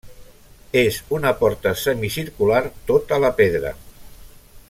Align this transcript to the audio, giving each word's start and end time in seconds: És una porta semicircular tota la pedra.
És 0.79 0.95
una 1.17 1.33
porta 1.41 1.75
semicircular 1.83 2.63
tota 2.93 3.23
la 3.27 3.33
pedra. 3.43 3.75